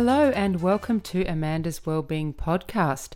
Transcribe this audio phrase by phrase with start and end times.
[0.00, 3.14] Hello, and welcome to Amanda's Wellbeing Podcast,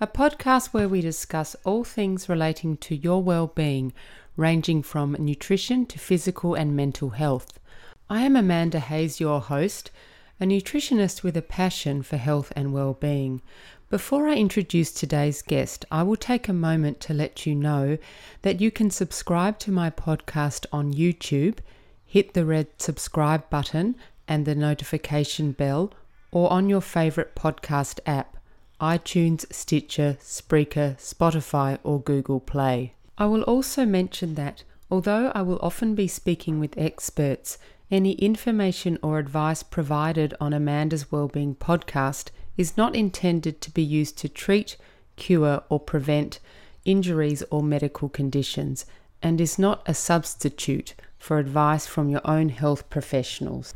[0.00, 3.92] a podcast where we discuss all things relating to your well-being,
[4.34, 7.60] ranging from nutrition to physical and mental health.
[8.08, 9.90] I am Amanda Hayes, your host,
[10.40, 13.42] a nutritionist with a passion for health and well-being.
[13.90, 17.98] Before I introduce today's guest, I will take a moment to let you know
[18.40, 21.58] that you can subscribe to my podcast on YouTube,
[22.06, 23.96] hit the red subscribe button
[24.26, 25.92] and the notification bell,
[26.32, 28.36] or on your favourite podcast app
[28.80, 32.94] iTunes, Stitcher, Spreaker, Spotify, or Google Play.
[33.16, 37.58] I will also mention that although I will often be speaking with experts,
[37.92, 44.18] any information or advice provided on Amanda's Wellbeing podcast is not intended to be used
[44.18, 44.76] to treat,
[45.14, 46.40] cure, or prevent
[46.84, 48.84] injuries or medical conditions
[49.22, 53.74] and is not a substitute for advice from your own health professionals.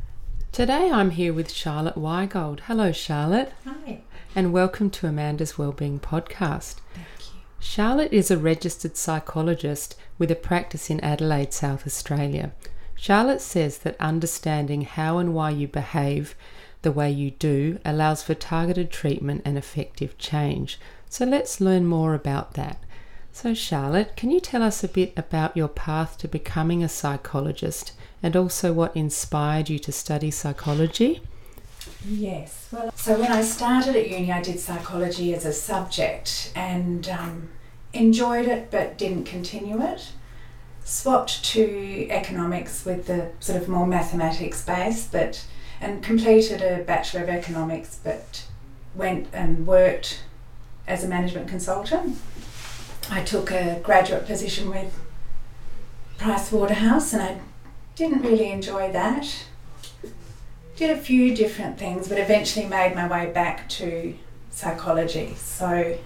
[0.57, 2.61] Today I'm here with Charlotte Weigold.
[2.61, 3.53] Hello, Charlotte.
[3.63, 4.01] Hi.
[4.35, 6.77] And welcome to Amanda's Wellbeing Podcast.
[6.95, 7.41] Thank you.
[7.59, 12.53] Charlotte is a registered psychologist with a practice in Adelaide, South Australia.
[12.95, 16.33] Charlotte says that understanding how and why you behave
[16.81, 20.79] the way you do allows for targeted treatment and effective change.
[21.07, 22.81] So let's learn more about that.
[23.31, 27.91] So, Charlotte, can you tell us a bit about your path to becoming a psychologist
[28.21, 31.21] and also what inspired you to study psychology?
[32.07, 32.67] Yes.
[32.71, 37.49] Well, so when I started at uni, I did psychology as a subject and um,
[37.93, 40.11] enjoyed it but didn't continue it.
[40.83, 45.45] Swapped to economics with the sort of more mathematics base, but
[45.81, 48.45] and completed a Bachelor of Economics, but
[48.95, 50.23] went and worked
[50.87, 52.17] as a management consultant.
[53.09, 54.97] I took a graduate position with
[56.17, 57.39] Price Waterhouse and I
[57.97, 59.45] didn't really enjoy that.
[60.75, 64.15] Did a few different things, but eventually made my way back to
[64.51, 65.33] psychology.
[65.35, 65.97] So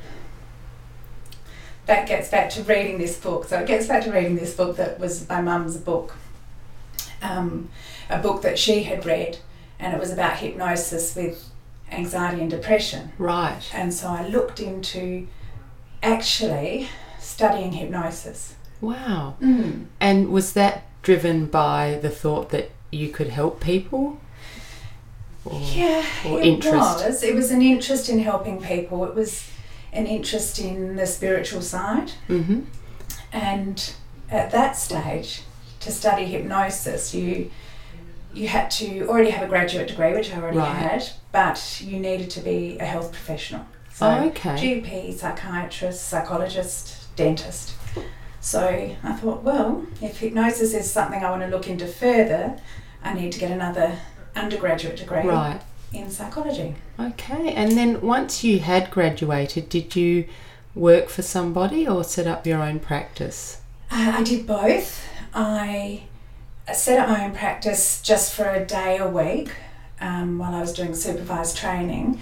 [1.86, 3.46] that gets back to reading this book.
[3.46, 6.16] So it gets back to reading this book that was my mum's book,
[7.22, 7.70] um,
[8.10, 9.40] a book that she had read,
[9.78, 11.50] and it was about hypnosis with
[11.92, 13.12] anxiety and depression.
[13.18, 13.70] Right.
[13.74, 15.28] And so I looked into
[16.02, 16.88] actually
[17.20, 18.56] studying hypnosis.
[18.80, 19.36] Wow.
[19.42, 19.88] Mm.
[20.00, 24.20] And was that driven by the thought that you could help people?
[25.46, 26.76] Or, Yeah, or it interest?
[26.78, 27.24] was.
[27.24, 29.04] It was an interest in helping people.
[29.06, 29.50] It was
[29.92, 32.12] an interest in the spiritual side.
[32.30, 32.62] Mm-hmm.
[33.34, 33.94] And
[34.30, 35.42] at that stage,
[35.80, 37.50] to study hypnosis, you
[38.34, 40.74] you had to already have a graduate degree, which I already Right.
[40.74, 43.66] had, but you needed to be a health professional.
[43.94, 44.52] So Oh, okay.
[44.56, 47.74] GP, psychiatrist, psychologist, dentist.
[48.42, 52.58] So I thought, well, if hypnosis is something I want to look into further,
[53.04, 53.98] I need to get another
[54.36, 55.62] undergraduate degree Right.
[55.94, 56.76] in psychology.
[57.00, 57.54] Okay.
[57.54, 60.28] And then once you had graduated, did you
[60.74, 63.62] work for somebody or set up your own practice?
[63.92, 65.06] Uh, I did both.
[65.34, 66.04] I
[66.74, 69.52] set up my own practice just for a day a week
[70.00, 72.20] um, while I was doing supervised training.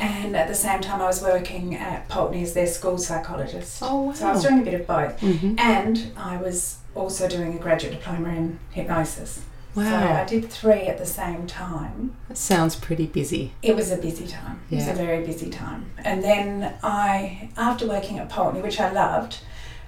[0.00, 3.80] And at the same time, I was working at Pulteney as their school psychologist.
[3.82, 4.12] Oh, wow.
[4.12, 5.20] So I was doing a bit of both.
[5.20, 5.58] Mm-hmm.
[5.58, 9.44] And I was also doing a graduate diploma in hypnosis.
[9.74, 12.16] So I did three at the same time.
[12.28, 13.52] That sounds pretty busy.
[13.62, 14.60] It was a busy time.
[14.68, 14.78] Yeah.
[14.78, 15.92] It was a very busy time.
[15.98, 19.38] And then I, after working at Pulteney, which I loved,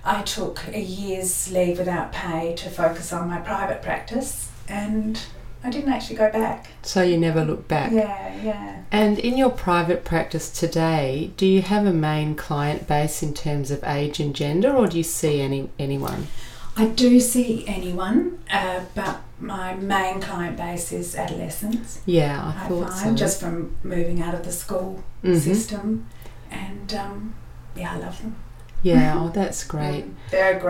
[0.04, 5.20] I took a year's leave without pay to focus on my private practice, and
[5.64, 6.68] I didn't actually go back.
[6.82, 7.92] So you never look back.
[7.92, 8.82] Yeah, yeah.
[8.90, 13.70] And in your private practice today, do you have a main client base in terms
[13.70, 16.26] of age and gender, or do you see any anyone?
[16.76, 22.00] I do see anyone, uh, but my main client base is adolescents.
[22.06, 23.24] Yeah, I I thought find so.
[23.24, 25.38] just from moving out of the school Mhm.
[25.38, 26.06] system,
[26.50, 27.34] and um,
[27.76, 28.36] yeah, I love them.
[28.82, 30.06] Yeah, oh, that's great.
[30.30, 30.60] They're a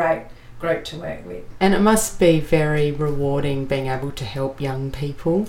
[0.63, 1.45] great to work with.
[1.61, 5.47] And it must be very rewarding being able to help young people.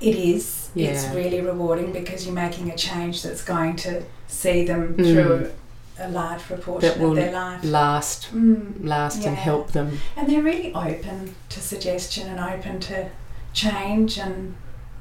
[0.00, 0.70] It is.
[0.74, 5.04] It's really rewarding because you're making a change that's going to see them Mm.
[5.12, 5.50] through
[5.98, 7.60] a large proportion That will of their life.
[7.62, 8.84] Last, Mm.
[8.84, 10.00] last, and help them.
[10.16, 13.06] And they're really open to suggestion and open to
[13.52, 14.54] change and.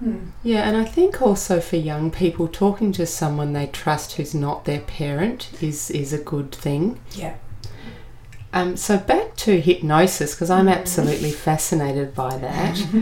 [0.04, 0.32] Mm.
[0.44, 4.66] Yeah, and I think also for young people, talking to someone they trust who's not
[4.66, 7.00] their parent is is a good thing.
[7.16, 7.34] Yeah.
[8.54, 10.78] Um, so back to hypnosis because I'm Mhm.
[10.78, 12.80] absolutely fascinated by that.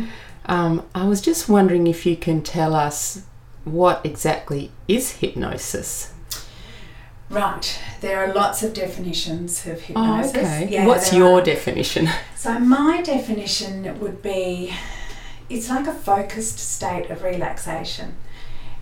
[0.48, 3.21] Um, I was just wondering if you can tell us
[3.63, 6.12] what exactly is hypnosis.
[7.30, 7.80] Right.
[8.01, 10.36] There are lots of definitions of Oh, hypnosis.
[10.36, 10.68] okay.
[10.69, 11.44] Yeah, What's your are.
[11.44, 12.09] definition?
[12.36, 14.74] So my definition would be
[15.48, 18.15] it's like a focused state of relaxation.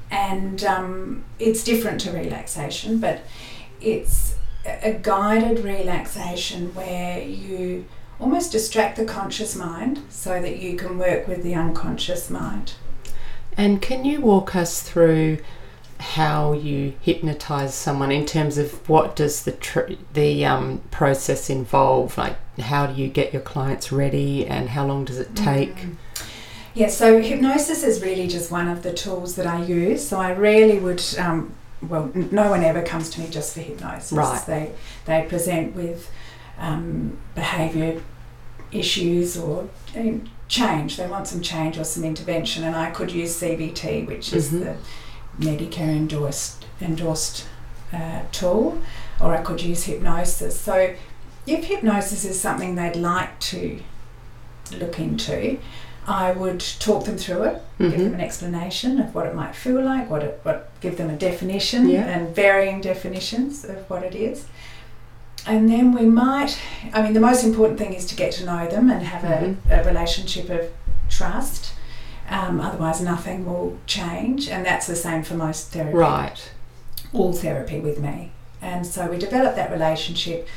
[0.09, 3.19] and um, it's different to relaxation, but
[3.81, 4.33] it's
[4.81, 7.85] a guided relaxation where you
[8.19, 12.73] almost distract the conscious mind so that you can work with the unconscious mind.
[13.57, 15.39] And can you walk us through
[15.99, 22.17] how you hypnotize someone in terms of what does the tr- the um, process involve?
[22.17, 25.75] Like, how do you get your clients ready, and how long does it take?
[25.75, 25.95] Mm.
[26.73, 30.07] Yeah, so hypnosis is really just one of the tools that I use.
[30.07, 31.03] So I rarely would.
[31.17, 34.11] Um, well, no one ever comes to me just for hypnosis.
[34.11, 34.45] Right.
[34.45, 34.71] They
[35.05, 36.11] they present with
[36.57, 38.01] um, behaviour
[38.71, 39.69] issues or
[40.47, 40.97] change.
[40.97, 44.75] They want some change or some intervention, and I could use CBT, which is mm-hmm.
[45.39, 47.47] the Medicare endorsed endorsed
[47.93, 48.81] uh, tool,
[49.21, 50.59] or I could use hypnosis.
[50.59, 50.95] So,
[51.47, 53.81] if hypnosis is something they'd like to
[54.77, 55.59] look into,
[56.09, 57.91] I would talk them through it, mm-hmm.
[57.91, 61.07] give them an explanation of what it might feel like, what it, what give them
[61.11, 62.05] a definition yeah.
[62.05, 64.47] and varying definitions of what it is.
[65.45, 66.59] And then we might,
[66.93, 69.71] I mean, the most important thing is to get to know them and have mm-hmm.
[69.71, 70.71] a, a relationship of
[71.09, 71.73] trust.
[72.27, 75.95] Um, otherwise, nothing will change, and that's the same for most therapy.
[75.95, 76.51] Right.
[77.13, 78.31] All therapy with me.
[78.63, 80.47] And so we develop that relationship,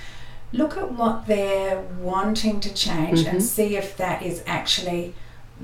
[0.50, 3.37] look at what they're wanting to change, mm-hmm.
[3.37, 5.14] and see if that is actually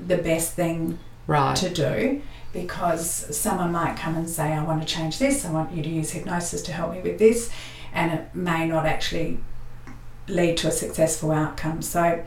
[0.07, 1.55] the best thing right.
[1.55, 2.21] to do.
[2.51, 5.89] Because someone might come and say, I want to change this, I want you to
[5.89, 7.51] use hypnosis to help me with this,
[7.93, 9.37] and it may not actually
[10.27, 11.83] lead to a successful outcome.
[11.83, 12.25] So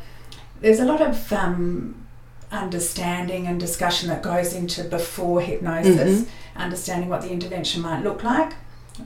[0.60, 2.06] there's a lot of um,
[2.52, 6.60] understanding and discussion that goes into before hypnosis, mm-hmm.
[6.60, 8.54] understanding what the intervention might look like.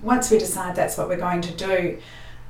[0.02, 1.98] Once we decide that's what we're going to do,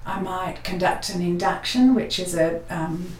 [0.05, 3.13] I might conduct an induction, which is a um,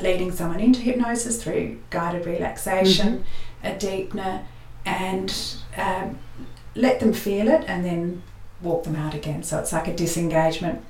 [0.00, 3.24] leading someone into hypnosis through guided relaxation,
[3.62, 3.66] mm-hmm.
[3.66, 4.44] a deepener,
[4.84, 6.18] and um,
[6.74, 8.22] let them feel it, and then
[8.60, 9.42] walk them out again.
[9.42, 10.84] So it's like a disengagement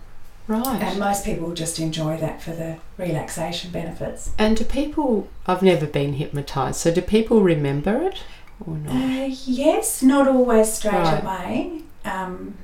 [0.48, 0.82] Right.
[0.82, 4.30] And most people just enjoy that for the relaxation benefits.
[4.38, 8.22] And do people, I've never been hypnotised, so do people remember it
[8.66, 8.94] or not?
[8.94, 11.22] Uh, yes, not always straight right.
[11.22, 11.82] away.
[12.06, 12.54] Um,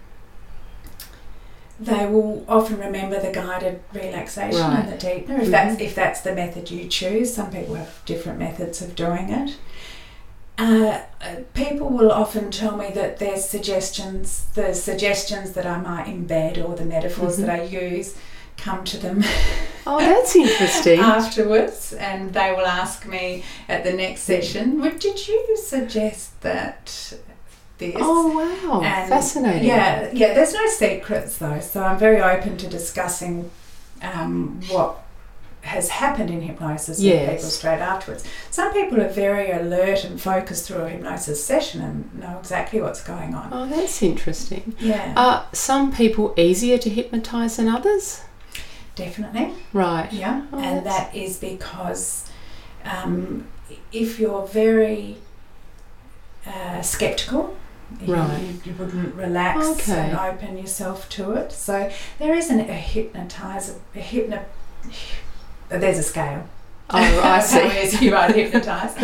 [1.81, 4.85] they will often remember the guided relaxation right.
[4.85, 5.51] and the deepener if mm-hmm.
[5.51, 7.35] that's if that's the method you choose.
[7.35, 9.57] Some people have different methods of doing it.
[10.57, 11.01] Uh,
[11.53, 16.77] people will often tell me that their suggestions, the suggestions that I might embed or
[16.77, 17.47] the metaphors mm-hmm.
[17.47, 18.17] that I use,
[18.57, 19.25] come to them.
[19.87, 20.99] Oh, that's interesting.
[21.01, 27.19] afterwards, and they will ask me at the next session, well, "Did you suggest that?"
[27.79, 27.97] This.
[27.99, 28.29] Oh
[28.69, 28.83] wow!
[28.83, 29.67] And Fascinating.
[29.67, 30.33] Yeah, yeah.
[30.33, 33.51] There's no secrets though, so I'm very open to discussing
[34.01, 35.05] um, what
[35.63, 37.21] has happened in hypnosis yes.
[37.21, 38.25] with people straight afterwards.
[38.51, 43.03] Some people are very alert and focused through a hypnosis session and know exactly what's
[43.03, 43.49] going on.
[43.51, 44.77] Oh, that's interesting.
[44.79, 45.15] Yeah.
[45.17, 48.23] Are some people easier to hypnotise than others?
[48.95, 49.55] Definitely.
[49.73, 50.13] Right.
[50.13, 50.47] Yeah.
[50.53, 51.11] Oh, and that's...
[51.11, 52.31] that is because
[52.85, 53.47] um,
[53.91, 55.17] if you're very
[56.47, 57.57] uh, skeptical,
[58.07, 58.41] right.
[58.41, 60.11] You, you, wouldn't relax okay.
[60.11, 61.53] and open yourself to it.
[61.53, 64.45] So there isn't a hypnotizer, a hypno
[65.69, 66.47] there's a scale.
[66.91, 67.41] Oh, I
[67.87, 68.05] see.
[68.05, 68.97] you might hypnotise.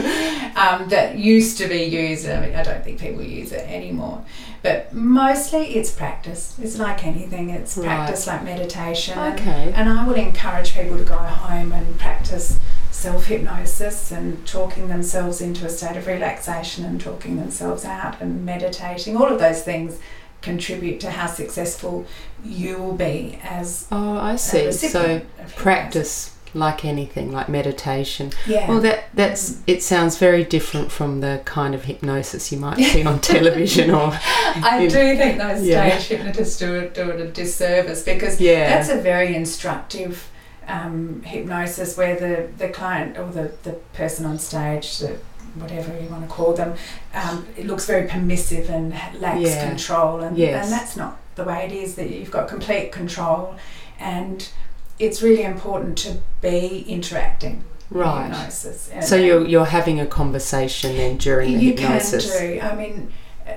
[0.56, 2.28] Um, that used to be used.
[2.28, 4.25] I, mean, I don't think people use it anymore.
[4.62, 6.59] But mostly it's practice.
[6.61, 7.49] It's like anything.
[7.49, 7.87] It's right.
[7.87, 9.18] practice like meditation.
[9.18, 9.73] Okay.
[9.73, 12.61] And, and I would encourage people to go home and practice
[13.00, 18.45] self hypnosis and talking themselves into a state of relaxation and talking themselves out and
[18.45, 19.16] meditating.
[19.16, 19.99] All of those things
[20.42, 22.07] contribute to how successful
[22.45, 25.21] you will be as oh I see so
[25.57, 28.33] practice like anything, like meditation.
[28.47, 28.69] Yeah.
[28.69, 29.62] Well, that that's mm.
[29.66, 29.83] it.
[29.83, 34.11] Sounds very different from the kind of hypnosis you might see on television or.
[34.12, 35.99] I do think those yeah.
[35.99, 38.69] stage hypnotists do it do it a disservice because yeah.
[38.69, 40.29] that's a very instructive
[40.71, 44.99] um, hypnosis where the the client or the the person on stage.
[44.99, 45.19] The,
[45.57, 46.77] whatever you want to call them,
[47.12, 49.69] um, it looks very permissive and lacks yeah.
[49.69, 50.62] control, and, yes.
[50.65, 51.97] and that's not the way it is.
[51.97, 53.57] That you've got complete control,
[53.99, 54.49] and
[55.00, 57.65] it's really important to be interacting.
[57.91, 58.29] Right.
[58.29, 58.93] Hypnosis.
[59.00, 62.27] so you're you're having a conversation then during the you hypnosis.
[62.27, 62.61] You can do.
[62.61, 63.12] I mean,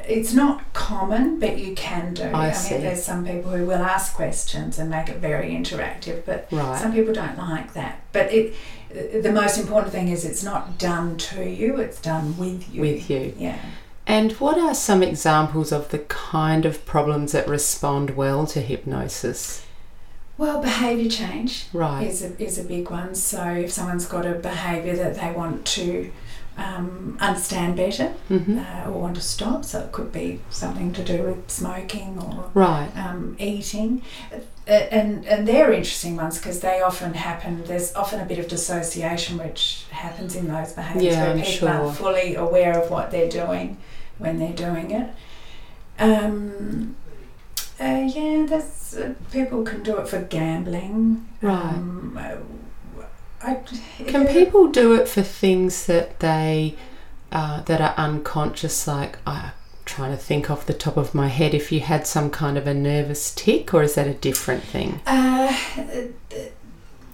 [0.08, 2.24] it's not common, but you can do.
[2.24, 2.76] I, I see.
[2.76, 6.80] mean, there's some people who will ask questions and make it very interactive, but right.
[6.80, 8.02] some people don't like that.
[8.12, 8.54] But it,
[8.90, 12.82] the most important thing is it's not done to you; it's done with you.
[12.82, 13.34] With you.
[13.38, 13.60] Yeah.
[14.06, 19.66] And what are some examples of the kind of problems that respond well to hypnosis?
[20.38, 22.06] Well, behaviour change right.
[22.06, 23.16] is a, is a big one.
[23.16, 26.12] So if someone's got a behaviour that they want to
[26.58, 29.66] um, understand better hmm uh, or want to stop.
[29.66, 32.90] So it could be something to do with smoking or Right.
[32.96, 34.02] um, eating.
[34.32, 34.40] Uh,
[34.72, 39.38] and, and they're interesting ones because they often happen, there's often a bit of dissociation
[39.38, 41.70] which happens in those behaviours Yeah, where I'm people sure.
[41.70, 43.78] aren't fully aware of what they're doing
[44.20, 45.10] when they're doing it.
[46.00, 46.96] Um,
[47.80, 51.28] uh, yeah, there's, uh, people can do it for gambling.
[51.42, 51.76] Right.
[53.44, 53.60] I,
[54.08, 56.76] Can people do it for things that they
[57.32, 58.88] uh, that are unconscious?
[58.88, 59.52] Like I'm
[59.86, 61.54] trying to think off the top of my head.
[61.54, 65.02] If you had some kind of a nervous tic, or is that a different thing?
[65.06, 65.54] Uh,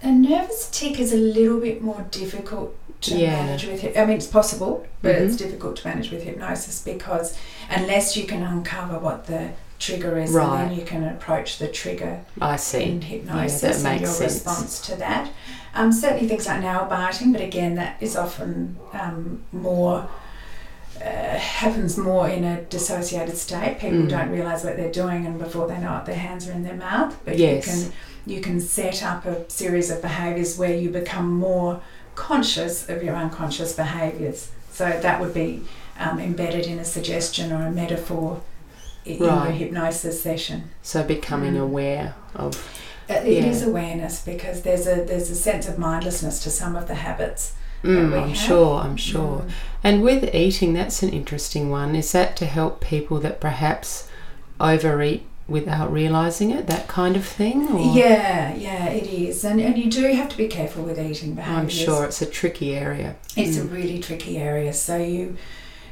[0.02, 3.44] a nervous tic is a little bit more difficult to Yeah.
[3.46, 3.82] manage with.
[3.82, 5.38] Hyp- I mean, it's possible, but it's Mhm.
[5.38, 7.36] difficult to manage with hypnosis because
[7.70, 10.60] unless you can uncover what the trigger is, Right.
[10.62, 12.84] and then you can approach the trigger I see.
[12.84, 14.34] in hypnosis that and makes your sense.
[14.34, 15.30] response to that.
[15.74, 20.08] Um, certainly things like nail biting, but again, that is often um, more.
[21.00, 23.78] Uh, happens more in a dissociated state.
[23.80, 24.08] People Mm.
[24.10, 26.74] don't realise what they're doing, and before they know it, their hands are in their
[26.74, 27.16] mouth.
[27.24, 27.66] But Yes.
[27.66, 27.92] you can
[28.26, 31.80] you can set up a series of behaviours where you become more
[32.16, 34.48] conscious of your unconscious behaviours.
[34.70, 35.62] So that would be
[35.98, 38.42] um, embedded in a suggestion or a metaphor
[39.04, 40.64] in your hypnosis session.
[40.82, 41.62] So becoming Mm.
[41.62, 42.56] aware of
[43.08, 43.50] Uh, It Yeah.
[43.50, 47.54] is awareness because there's a there's a sense of mindlessness to some of the habits.
[47.82, 48.36] Mm, I'm have.
[48.36, 49.38] sure, I'm sure.
[49.46, 49.50] Mm.
[49.82, 51.96] And with eating, that's an interesting one.
[51.96, 54.04] Is that to help people that perhaps
[54.60, 57.66] overeat without realizing it, that kind of thing?
[57.72, 57.80] Or?
[57.96, 61.58] Yeah, yeah, it is, and and you do have to be careful with eating behaviours.
[61.62, 63.16] I'm sure it's a tricky area.
[63.36, 63.72] it's a Mm.
[63.72, 64.72] really tricky area.
[64.72, 65.36] So you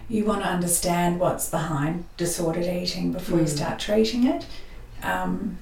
[0.09, 3.49] you want to understand what's behind disordered eating before you Mm.
[3.57, 4.47] start treating it.
[5.03, 5.59] Um,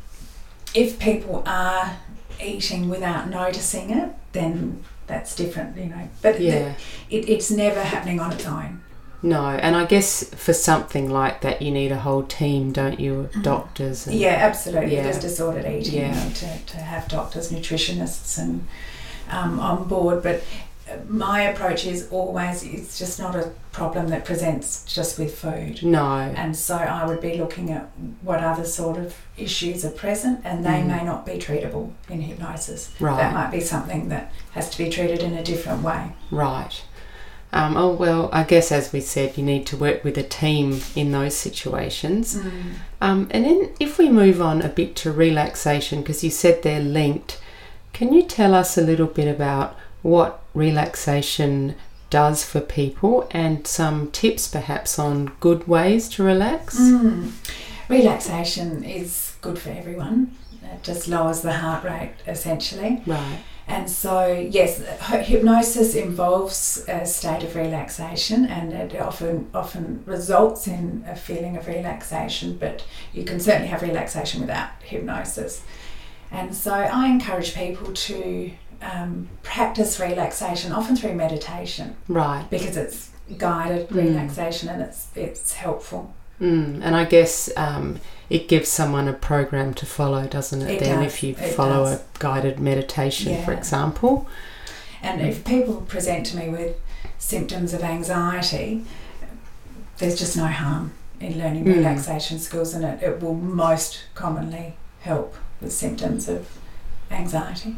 [0.75, 1.97] if people are
[2.43, 6.09] eating without noticing it, then that's different, you know.
[6.23, 6.75] But Yeah.
[7.11, 8.83] it, it's never happening on its own.
[9.23, 13.29] No, and I guess for something like that, you need a whole team, don't you?
[13.43, 14.07] Doctors.
[14.07, 14.15] And.
[14.17, 14.95] Yeah, absolutely.
[14.95, 15.05] Yeah.
[15.05, 16.01] There's disordered eating.
[16.01, 16.17] Yeah.
[16.19, 18.67] You need to, to have doctors, nutritionists, and
[19.31, 20.23] um, on board.
[20.23, 20.43] But
[21.09, 25.83] my approach is always it's just not a problem that presents just with food.
[25.83, 26.07] No.
[26.37, 27.91] And so I would be looking at
[28.23, 30.87] what other sort of issues are present, and they Mm.
[30.87, 32.91] may not be treatable in hypnosis.
[33.01, 33.17] Right.
[33.19, 36.13] That might be something that has to be treated in a different way.
[36.31, 36.83] Right.
[37.53, 40.81] Um, oh well, I guess as we said, you need to work with a team
[40.95, 42.37] in those situations.
[43.01, 46.81] Um, and then if we move on a bit to relaxation, because you said they're
[46.83, 47.41] linked,
[47.93, 51.75] can you tell us a little bit about what relaxation
[52.11, 56.79] does for people and some tips perhaps on good ways to relax?
[56.79, 57.33] Mm.
[57.89, 60.37] Relaxation is good for everyone.
[60.63, 63.03] It just lowers the heart rate essentially.
[63.07, 63.41] Right.
[63.69, 64.79] And so, yes,
[65.27, 71.67] hypnosis involves a state of relaxation, and it often often results in a feeling of
[71.67, 72.59] relaxation.
[72.59, 75.65] But you can certainly have relaxation without hypnosis.
[76.31, 82.45] And so, I encourage people to um, practice relaxation, often through meditation, Right.
[82.51, 83.97] because it's guided Mm.
[83.97, 86.13] relaxation and it's it's helpful.
[86.41, 86.81] Mm.
[86.85, 90.71] And I guess um, it gives someone a program to follow, doesn't it?
[90.71, 92.01] It then, does, if you it follow does.
[92.01, 94.27] a guided meditation, for example.
[95.03, 95.29] And Mm.
[95.29, 96.77] if people present to me with
[97.19, 98.85] symptoms of anxiety,
[99.99, 101.77] there's just no harm in learning Mm.
[101.77, 106.47] relaxation skills, and it, it will most commonly help with symptoms of
[107.11, 107.77] anxiety.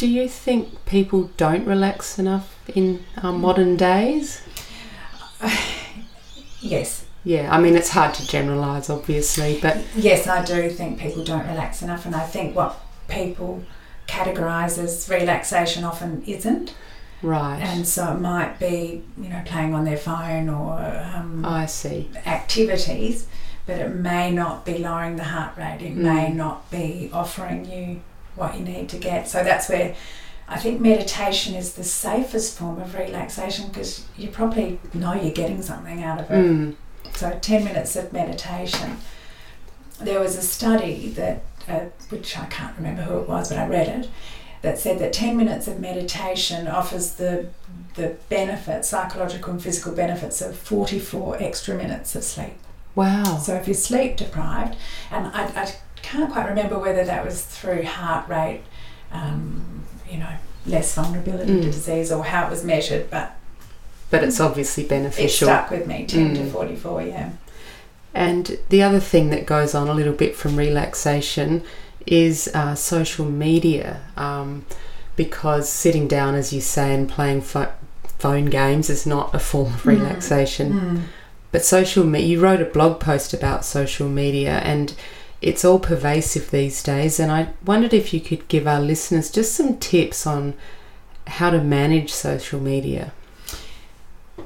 [0.00, 4.40] Do you think people don't relax enough in um, modern days?
[6.62, 11.22] Yes, Yeah, I mean, it's hard to generalise, obviously, but yes, I do think people
[11.22, 12.78] don't relax enough, and I think what
[13.08, 13.62] people
[14.06, 16.74] categorise as relaxation often isn't,
[17.22, 17.60] right.
[17.60, 20.78] and so it might be you know playing on their phone or
[21.14, 22.08] um, I see.
[22.26, 23.26] activities,
[23.66, 25.80] but it may not be lowering the heart rate.
[25.82, 26.34] It may Mm.
[26.36, 28.00] not be offering you
[28.40, 29.28] what you need to get.
[29.28, 29.94] So that's where
[30.48, 35.62] I think meditation is the safest form of relaxation because you probably know you're getting
[35.62, 36.34] something out of it.
[36.34, 36.74] Mm.
[37.12, 38.96] So 10 minutes of meditation.
[40.00, 43.68] There was a study that, uh, which I can't remember who it was, but I
[43.68, 44.10] read it,
[44.62, 47.48] that said that 10 minutes of meditation offers the
[47.94, 52.54] the benefits, psychological and physical benefits of 44 extra minutes of sleep.
[52.94, 53.38] Wow.
[53.38, 54.76] So if you're sleep deprived,
[55.10, 55.74] and I, I
[56.10, 58.62] can't quite remember whether that was through heart rate,
[59.12, 60.32] um, you know,
[60.66, 61.72] less vulnerability to Mm.
[61.72, 63.36] disease or how it was measured, but
[64.10, 65.48] But it's obviously beneficial.
[65.48, 66.50] it stuck with me 10 to Mm.
[66.52, 67.30] 44, yeah.
[68.14, 71.62] And the other thing that goes on a little bit from relaxation
[72.06, 73.98] is uh, social media.
[74.16, 74.64] Um,
[75.16, 77.68] because sitting down, as you say, and playing pho-
[78.18, 80.72] phone games is not a form of relaxation.
[80.72, 81.00] Mm.
[81.52, 84.94] But social media, you wrote a blog post about social media and
[85.40, 87.18] it's all pervasive these days.
[87.18, 90.54] And I wondered if you could give our listeners just some tips on
[91.26, 93.12] how to manage social media.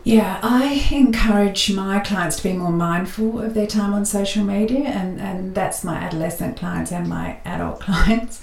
[0.04, 4.80] Yeah, I encourage my clients to be more mindful of their time on social media,
[4.88, 8.42] and, and that's my adolescent clients and my adult clients,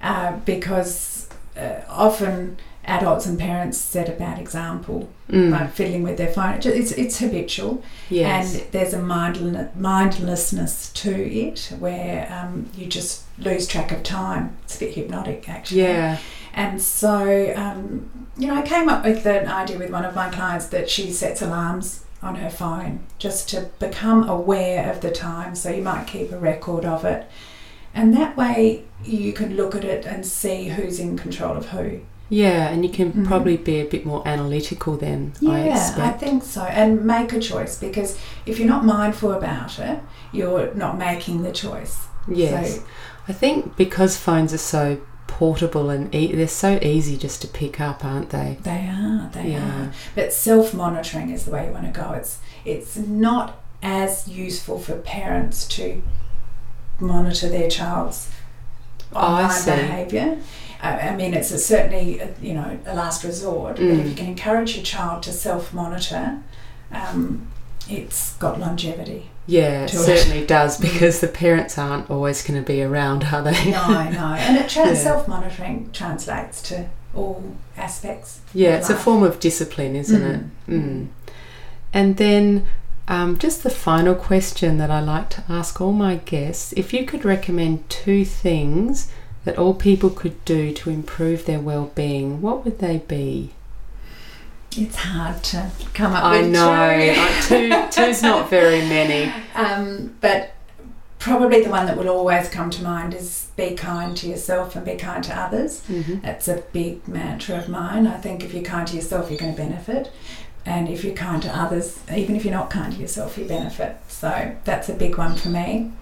[0.00, 5.50] uh, because uh, often adults and parents set a bad example Mm.
[5.50, 6.60] by fiddling with their phone.
[6.62, 8.54] It's, it's, habitual, yes.
[8.54, 14.56] and there's a mindlessness, mindlessness to it where um, you just lose track of time.
[14.64, 15.80] It's a bit hypnotic, actually.
[15.82, 16.18] yeah.
[16.52, 20.28] And so, um, you know, I came up with an idea with one of my
[20.28, 25.54] clients that she sets alarms on her phone just to become aware of the time.
[25.54, 27.26] So you might keep a record of it.
[27.94, 32.00] And that way you can look at it and see who's in control of who.
[32.32, 33.26] Yeah, and you can Mhm.
[33.26, 35.98] probably be a bit more analytical then, I expect.
[35.98, 36.62] Yeah, I, think so.
[36.62, 39.98] And make a choice because if you're not mindful about it,
[40.32, 41.96] you're not making the choice.
[42.26, 42.76] yes.
[42.76, 42.82] So,
[43.28, 47.80] I think because phones are so portable and e- they're so easy just to pick
[47.80, 48.56] up, aren't they?
[48.62, 49.58] they are, they Yeah.
[49.58, 49.88] are.
[50.14, 52.12] But self-monitoring is the way you want to go.
[52.12, 56.00] It's it's not as useful for parents to
[57.00, 58.28] monitor their child's
[59.14, 59.50] I online
[60.08, 60.36] see.
[60.82, 63.76] I I mean, it's a, certainly a, you know a last resort.
[63.76, 64.08] But if Mm.
[64.10, 66.38] you can encourage your child to self-monitor,
[66.92, 67.46] um,
[67.88, 69.30] it's got longevity.
[69.46, 70.00] Yeah, it To it.
[70.00, 73.70] certainly does because the parents aren't always going to be around, are they?
[73.70, 74.94] No, no, and it Yeah.
[74.94, 77.42] self-monitoring translates to all
[77.76, 78.40] aspects.
[78.54, 80.40] yeah, it's a form of discipline, isn't it?
[80.70, 81.08] Mm.
[81.92, 82.64] And then
[83.08, 87.04] um, just the final question that I like to ask all my guests if you
[87.04, 89.10] could recommend two things
[89.44, 93.50] that all people could do to improve their well-being, what would they be?
[94.76, 97.70] It's hard to come up I with know, two.
[97.72, 99.30] I- two, two's not very many.
[99.54, 100.54] Um, but
[101.18, 104.84] probably the one that will always come to mind is be kind to yourself and
[104.84, 105.80] be kind to others.
[105.86, 108.06] hmm That's a big mantra of mine.
[108.06, 110.10] I think if you're kind to yourself, you're going to benefit.
[110.64, 113.96] And if you're kind to others, even if you're not kind to yourself, you benefit.
[114.08, 115.92] So that's a big one for me.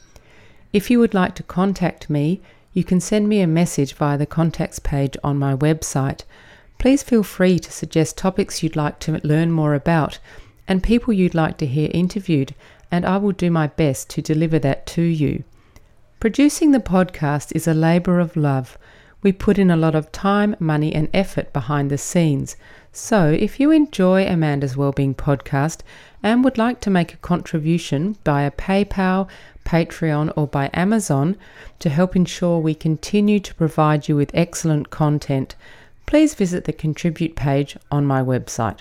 [0.72, 2.40] If you would like to contact me,
[2.72, 6.24] you can send me a message via the contacts page on my website.
[6.78, 10.18] Please feel free to suggest topics you'd like to learn more about
[10.66, 12.52] and people you'd like to hear interviewed,
[12.90, 15.44] and I will do my best to deliver that to you.
[16.24, 18.78] Producing the podcast is a labour of love.
[19.20, 22.56] We put in a lot of time, money, and effort behind the scenes.
[22.92, 25.80] So, if you enjoy Amanda's Wellbeing podcast
[26.22, 29.28] and would like to make a contribution via PayPal,
[29.66, 31.36] Patreon, or by Amazon
[31.78, 35.56] to help ensure we continue to provide you with excellent content,
[36.06, 38.78] please visit the contribute page on my website.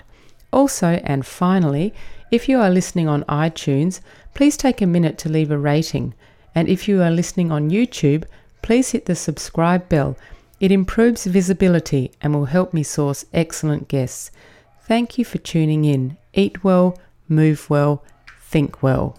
[0.50, 1.92] Also, and finally,
[2.30, 4.00] if you are listening on iTunes,
[4.32, 6.14] please take a minute to leave a rating.
[6.54, 8.24] And if you are listening on YouTube,
[8.62, 10.16] please hit the subscribe bell.
[10.60, 14.30] It improves visibility and will help me source excellent guests.
[14.86, 16.16] Thank you for tuning in.
[16.32, 18.04] Eat well, move well,
[18.40, 19.18] think well.